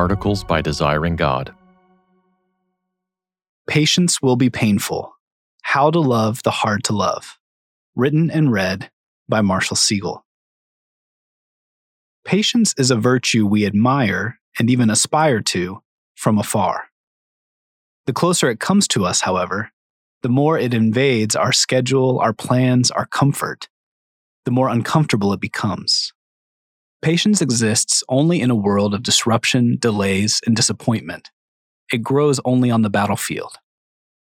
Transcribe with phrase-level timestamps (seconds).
[0.00, 1.54] Articles by Desiring God.
[3.68, 5.12] Patience will be painful.
[5.60, 7.38] How to Love the Hard to Love.
[7.94, 8.90] Written and read
[9.28, 10.22] by Marshall Segal.
[12.24, 15.82] Patience is a virtue we admire and even aspire to
[16.14, 16.84] from afar.
[18.06, 19.70] The closer it comes to us, however,
[20.22, 23.68] the more it invades our schedule, our plans, our comfort,
[24.46, 26.14] the more uncomfortable it becomes.
[27.02, 31.30] Patience exists only in a world of disruption, delays, and disappointment.
[31.90, 33.56] It grows only on the battlefield.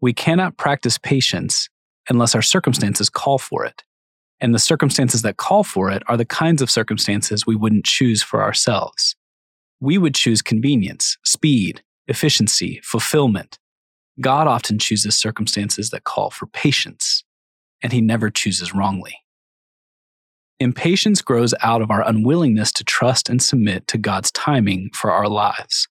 [0.00, 1.68] We cannot practice patience
[2.08, 3.84] unless our circumstances call for it.
[4.40, 8.22] And the circumstances that call for it are the kinds of circumstances we wouldn't choose
[8.22, 9.14] for ourselves.
[9.80, 13.58] We would choose convenience, speed, efficiency, fulfillment.
[14.20, 17.22] God often chooses circumstances that call for patience,
[17.82, 19.16] and he never chooses wrongly.
[20.60, 25.28] Impatience grows out of our unwillingness to trust and submit to God's timing for our
[25.28, 25.86] lives.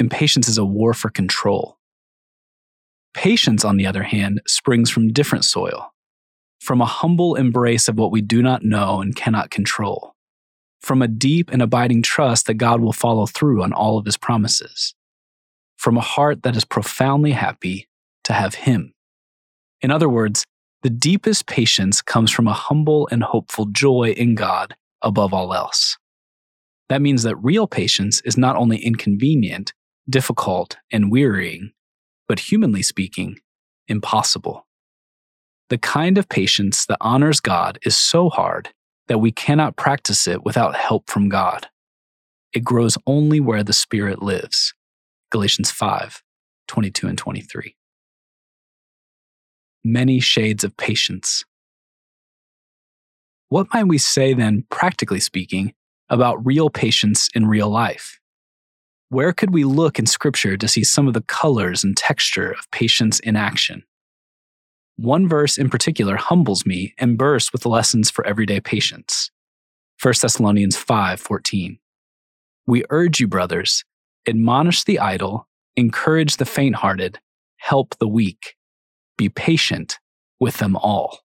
[0.00, 1.78] Impatience is a war for control.
[3.14, 5.92] Patience, on the other hand, springs from different soil,
[6.58, 10.16] from a humble embrace of what we do not know and cannot control,
[10.80, 14.16] from a deep and abiding trust that God will follow through on all of his
[14.16, 14.96] promises,
[15.76, 17.88] from a heart that is profoundly happy
[18.24, 18.92] to have him.
[19.80, 20.44] In other words,
[20.84, 25.96] the deepest patience comes from a humble and hopeful joy in God above all else.
[26.90, 29.72] That means that real patience is not only inconvenient,
[30.10, 31.72] difficult, and wearying,
[32.28, 33.38] but humanly speaking,
[33.88, 34.66] impossible.
[35.70, 38.68] The kind of patience that honors God is so hard
[39.08, 41.66] that we cannot practice it without help from God.
[42.52, 44.74] It grows only where the Spirit lives.
[45.30, 46.22] Galatians 5
[46.68, 47.74] 22 and 23
[49.84, 51.44] many shades of patience.
[53.48, 55.74] What might we say then, practically speaking,
[56.08, 58.18] about real patience in real life?
[59.10, 62.70] Where could we look in Scripture to see some of the colors and texture of
[62.70, 63.84] patience in action?
[64.96, 69.30] One verse in particular humbles me and bursts with lessons for everyday patience.
[70.02, 71.78] 1 Thessalonians 5:14.
[72.66, 73.84] We urge you, brothers,
[74.26, 75.46] admonish the idle,
[75.76, 77.20] encourage the faint-hearted,
[77.58, 78.56] help the weak,
[79.16, 79.98] be patient
[80.40, 81.20] with them all.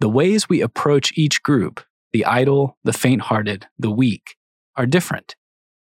[0.00, 1.80] The ways we approach each group,
[2.12, 4.36] the idle, the faint hearted, the weak,
[4.76, 5.36] are different,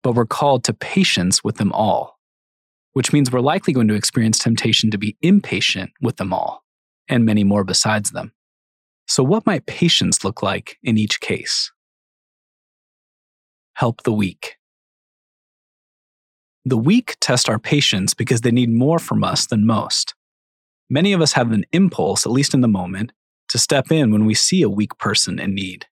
[0.03, 2.19] but we're called to patience with them all,
[2.93, 6.63] which means we're likely going to experience temptation to be impatient with them all,
[7.07, 8.31] and many more besides them.
[9.07, 11.71] So, what might patience look like in each case?
[13.75, 14.57] Help the weak.
[16.65, 20.13] The weak test our patience because they need more from us than most.
[20.93, 23.13] Many of us have an impulse, at least in the moment,
[23.47, 25.85] to step in when we see a weak person in need,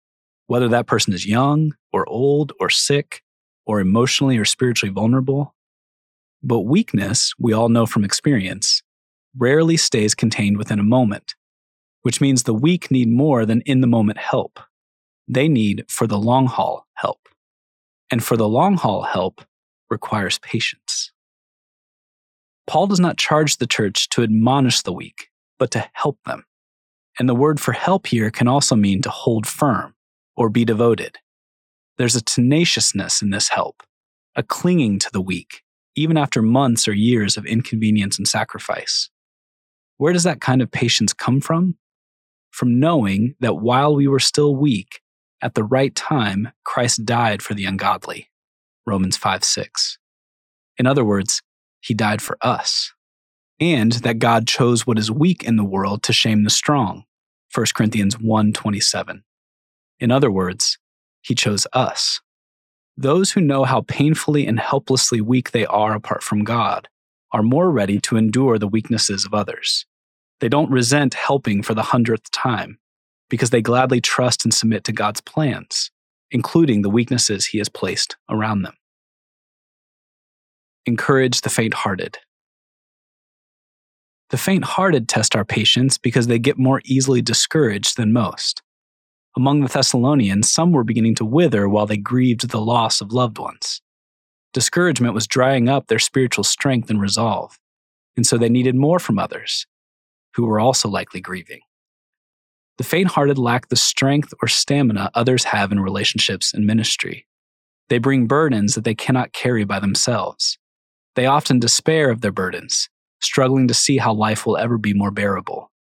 [0.47, 3.23] whether that person is young or old or sick
[3.65, 5.55] or emotionally or spiritually vulnerable.
[6.43, 8.83] But weakness, we all know from experience,
[9.37, 11.33] rarely stays contained within a moment,
[12.01, 14.59] which means the weak need more than in the moment help.
[15.29, 17.29] They need for the long haul help.
[18.11, 19.45] And for the long haul help
[19.89, 21.13] requires patience.
[22.69, 26.45] Paul does not charge the church to admonish the weak, but to help them.
[27.17, 29.95] And the word for help here can also mean to hold firm
[30.37, 31.17] or be devoted.
[31.97, 33.81] There's a tenaciousness in this help,
[34.35, 35.63] a clinging to the weak,
[35.95, 39.09] even after months or years of inconvenience and sacrifice.
[39.97, 41.75] Where does that kind of patience come from?
[42.51, 45.01] From knowing that while we were still weak,
[45.41, 48.29] at the right time, Christ died for the ungodly.
[48.85, 49.97] Romans 5 6.
[50.77, 51.41] In other words,
[51.81, 52.93] he died for us.
[53.59, 57.03] And that God chose what is weak in the world to shame the strong.
[57.53, 59.23] 1 Corinthians 1:27.
[59.99, 60.77] In other words,
[61.21, 62.21] he chose us.
[62.95, 66.87] Those who know how painfully and helplessly weak they are apart from God
[67.31, 69.85] are more ready to endure the weaknesses of others.
[70.39, 72.79] They don't resent helping for the hundredth time
[73.29, 75.91] because they gladly trust and submit to God's plans,
[76.31, 78.73] including the weaknesses He has placed around them
[80.85, 82.17] encourage the faint hearted.
[84.29, 88.61] The faint hearted test our patience because they get more easily discouraged than most.
[89.35, 93.39] Among the Thessalonians, some were beginning to wither while they grieved the loss of loved
[93.39, 93.81] ones.
[94.53, 97.57] Discouragement was drying up their spiritual strength and resolve,
[98.15, 99.65] and so they needed more from others,
[100.35, 101.61] who were also likely grieving.
[102.77, 107.27] The faint hearted lack the strength or stamina others have in relationships and ministry.
[107.89, 110.57] They bring burdens that they cannot carry by themselves.
[111.15, 112.89] They often despair of their burdens,
[113.21, 115.71] struggling to see how life will ever be more bearable.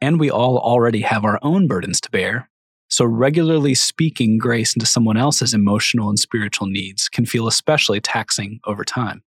[0.00, 2.50] And we all already have our own burdens to bear,
[2.88, 8.60] So, regularly speaking grace into someone else's emotional and spiritual needs can feel especially taxing
[8.64, 9.22] over time.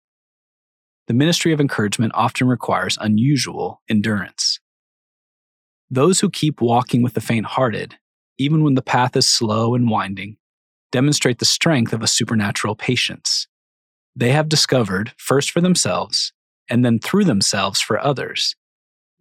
[1.07, 4.59] The ministry of encouragement often requires unusual endurance.
[5.89, 7.97] Those who keep walking with the faint hearted,
[8.39, 10.37] even when the path is slow and winding,
[10.91, 13.47] demonstrate the strength of a supernatural patience.
[14.17, 16.33] They have discovered, first for themselves,
[16.69, 18.55] and then through themselves for others,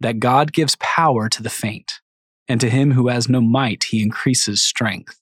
[0.00, 2.00] that God gives power to the faint,
[2.48, 5.18] and to him who has no might he increases strength.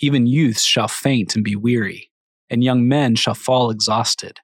[0.00, 2.10] Even youths shall faint and be weary,
[2.48, 4.40] and young men shall fall exhausted.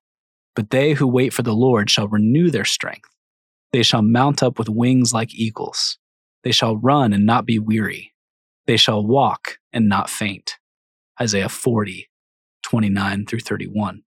[0.54, 3.08] But they who wait for the Lord shall renew their strength.
[3.72, 5.98] They shall mount up with wings like eagles.
[6.44, 8.12] They shall run and not be weary.
[8.66, 10.58] They shall walk and not faint.
[11.20, 12.10] Isaiah 40,
[12.62, 14.02] 29 through 31.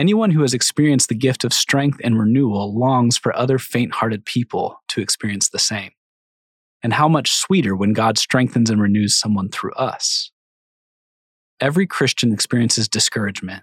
[0.00, 4.24] Anyone who has experienced the gift of strength and renewal longs for other faint hearted
[4.24, 5.90] people to experience the same.
[6.82, 10.30] And how much sweeter when God strengthens and renews someone through us.
[11.60, 13.62] Every Christian experiences discouragement,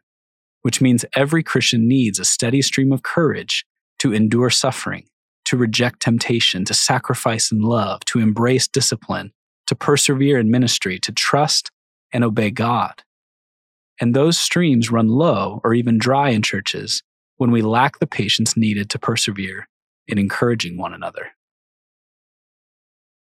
[0.62, 3.66] which means every Christian needs a steady stream of courage
[3.98, 5.08] to endure suffering,
[5.46, 9.32] to reject temptation, to sacrifice in love, to embrace discipline,
[9.66, 11.72] to persevere in ministry, to trust
[12.14, 13.02] and obey God.
[14.00, 17.02] And those streams run low or even dry in churches
[17.38, 19.68] when we lack the patience needed to persevere
[20.08, 21.32] in encouraging one another.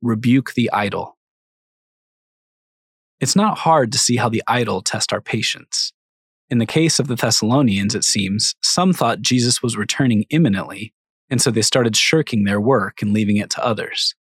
[0.01, 1.17] Rebuke the idle.
[3.21, 5.93] It's not hard to see how the idle test our patience.
[6.51, 10.93] In the case of the Thessalonians, it seems, some thought Jesus was returning imminently,
[11.31, 14.15] and so they started shirking their work and leaving it to others.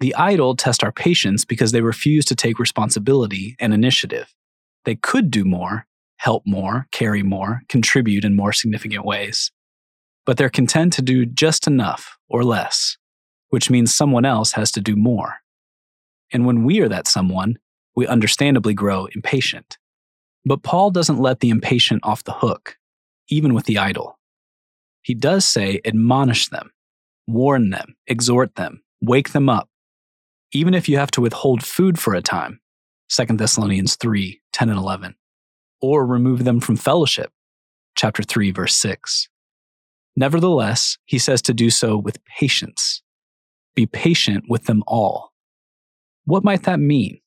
[0.00, 4.34] The idle test our patience because they refuse to take responsibility and initiative.
[4.86, 5.86] They could do more,
[6.16, 9.50] help more, carry more, contribute in more significant ways.
[10.24, 12.96] But they're content to do just enough or less,
[13.50, 15.40] which means someone else has to do more.
[16.32, 17.58] And when we are that someone,
[17.94, 19.76] we understandably grow impatient.
[20.44, 22.78] But Paul doesn't let the impatient off the hook,
[23.28, 24.18] even with the idle.
[25.02, 26.70] He does say, admonish them,
[27.26, 29.68] warn them, exhort them, wake them up,
[30.52, 32.60] even if you have to withhold food for a time,
[33.08, 35.14] 2 Thessalonians 3 10 and 11,
[35.82, 37.30] or remove them from fellowship,
[37.94, 39.28] chapter 3, verse 6.
[40.16, 43.02] Nevertheless, he says to do so with patience.
[43.74, 45.34] Be patient with them all.
[46.24, 47.20] What might that mean?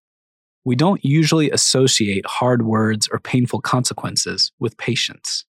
[0.66, 5.46] We don't usually associate hard words or painful consequences with patience.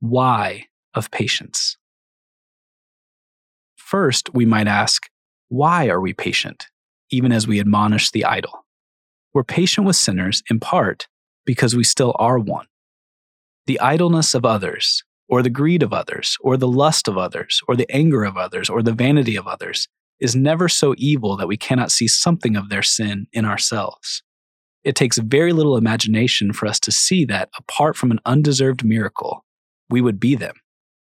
[0.00, 0.64] Why
[0.94, 1.76] of patience?
[3.76, 5.10] First, we might ask,
[5.48, 6.68] why are we patient?
[7.14, 8.63] even as we admonish the idle.
[9.34, 11.08] We're patient with sinners in part
[11.44, 12.66] because we still are one.
[13.66, 17.76] The idleness of others, or the greed of others, or the lust of others, or
[17.76, 19.88] the anger of others, or the vanity of others
[20.20, 24.22] is never so evil that we cannot see something of their sin in ourselves.
[24.84, 29.44] It takes very little imagination for us to see that, apart from an undeserved miracle,
[29.90, 30.54] we would be them,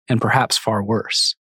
[0.09, 1.35] and perhaps far worse.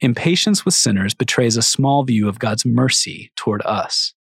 [0.00, 4.12] Impatience with sinners betrays a small view of God's mercy toward us.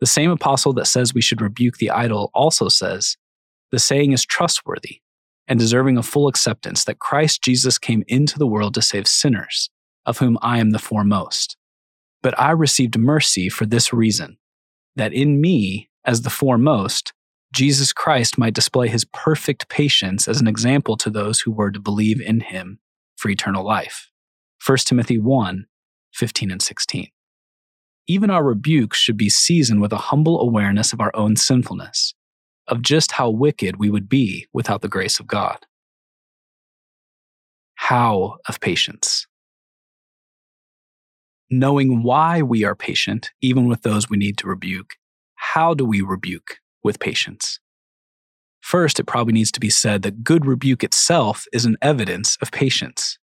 [0.00, 3.16] The same apostle that says we should rebuke the idle also says,
[3.70, 5.00] The saying is trustworthy
[5.46, 9.70] and deserving of full acceptance that Christ Jesus came into the world to save sinners,
[10.06, 11.56] of whom I am the foremost.
[12.22, 14.38] But I received mercy for this reason,
[14.96, 17.12] that in me, as the foremost,
[17.52, 21.80] Jesus Christ might display his perfect patience as an example to those who were to
[21.80, 22.80] believe in him
[23.16, 24.10] for eternal life.
[24.66, 25.66] 1 Timothy 1
[26.12, 27.08] 15 and 16.
[28.06, 32.14] Even our rebukes should be seasoned with a humble awareness of our own sinfulness,
[32.68, 35.58] of just how wicked we would be without the grace of God.
[37.76, 39.26] How of patience.
[41.50, 44.94] Knowing why we are patient, even with those we need to rebuke,
[45.36, 47.60] how do we rebuke with patience?
[48.60, 52.50] First, it probably needs to be said that good rebuke itself is an evidence of
[52.50, 53.18] patience.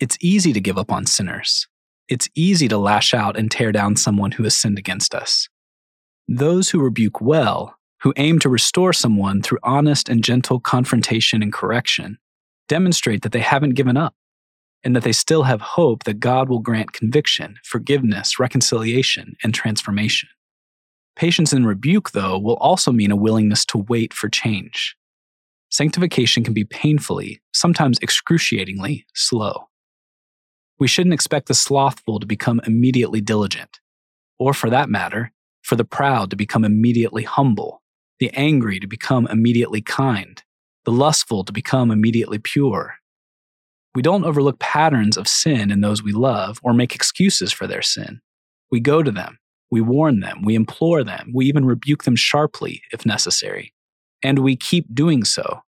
[0.00, 1.66] It's easy to give up on sinners.
[2.08, 5.48] It's easy to lash out and tear down someone who has sinned against us.
[6.28, 11.52] Those who rebuke well, who aim to restore someone through honest and gentle confrontation and
[11.52, 12.18] correction,
[12.68, 14.14] demonstrate that they haven't given up
[14.84, 20.28] and that they still have hope that God will grant conviction, forgiveness, reconciliation, and transformation.
[21.16, 24.96] Patience in rebuke, though, will also mean a willingness to wait for change.
[25.70, 29.68] Sanctification can be painfully, sometimes excruciatingly, slow.
[30.78, 33.80] We shouldn't expect the slothful to become immediately diligent,
[34.38, 37.82] or for that matter, for the proud to become immediately humble,
[38.20, 40.42] the angry to become immediately kind,
[40.84, 42.96] the lustful to become immediately pure.
[43.94, 47.82] We don't overlook patterns of sin in those we love or make excuses for their
[47.82, 48.20] sin.
[48.70, 49.38] We go to them,
[49.70, 53.72] we warn them, we implore them, we even rebuke them sharply if necessary.
[54.22, 55.62] And we keep doing so.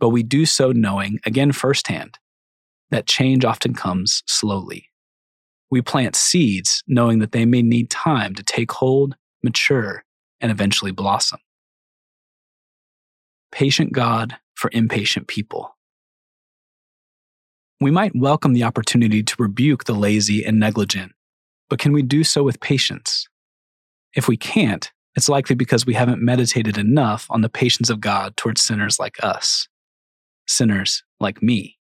[0.00, 2.18] But we do so knowing, again firsthand,
[2.92, 4.90] that change often comes slowly.
[5.70, 10.04] We plant seeds knowing that they may need time to take hold, mature,
[10.42, 11.40] and eventually blossom.
[13.50, 15.74] Patient God for impatient people.
[17.80, 21.12] We might welcome the opportunity to rebuke the lazy and negligent,
[21.70, 23.26] but can we do so with patience?
[24.14, 28.36] If we can't, it's likely because we haven't meditated enough on the patience of God
[28.36, 29.66] towards sinners like us,
[30.46, 31.78] sinners like me.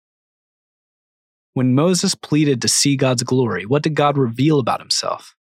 [1.57, 5.35] When Moses pleaded to see God's glory, what did God reveal about himself?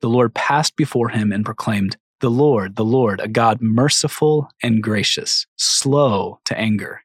[0.00, 4.82] The Lord passed before him and proclaimed, The Lord, the Lord, a God merciful and
[4.82, 7.02] gracious, slow to anger,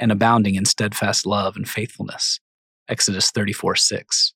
[0.00, 2.40] and abounding in steadfast love and faithfulness.
[2.88, 4.34] Exodus 34 6.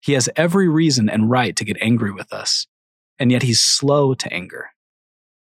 [0.00, 2.66] He has every reason and right to get angry with us,
[3.18, 4.70] and yet he's slow to anger.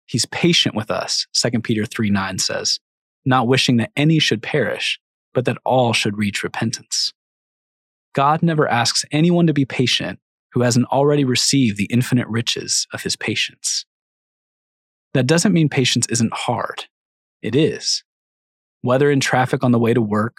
[0.04, 2.78] He's patient with us, 2 Peter 3 9 says,
[3.24, 5.00] not wishing that any should perish,
[5.34, 7.12] but that all should reach repentance.
[8.16, 10.18] God never asks anyone to be patient
[10.54, 13.84] who hasn't already received the infinite riches of his patience.
[15.12, 16.86] That doesn't mean patience isn't hard.
[17.42, 18.02] It is
[18.80, 20.36] whether in traffic on the way to work,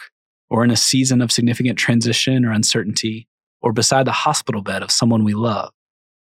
[0.49, 3.27] or in a season of significant transition or uncertainty,
[3.61, 5.71] or beside the hospital bed of someone we love,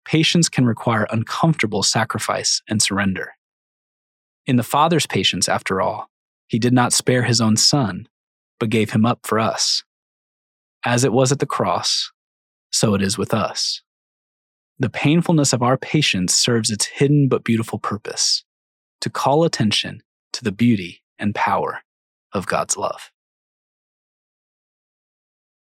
[0.06, 3.34] patience can require uncomfortable sacrifice and surrender.
[4.46, 6.08] In the Father's patience, after all,
[6.48, 8.08] he did not spare his own Son,
[8.58, 9.84] but gave him up for us.
[10.86, 12.12] As it was at the cross,
[12.72, 13.81] so it is with us.
[14.79, 18.43] The painfulness of our patience serves its hidden but beautiful purpose
[19.01, 20.01] to call attention
[20.34, 21.81] to the beauty and power
[22.34, 23.12] of God's love.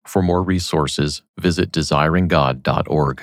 [0.06, 3.22] For more resources, visit desiringgod.org.